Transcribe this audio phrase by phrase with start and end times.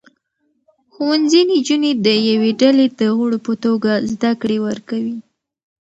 [0.93, 5.15] ښوونځي نجونې د یوې ډلې د غړو په توګه زده کړې ورکوي.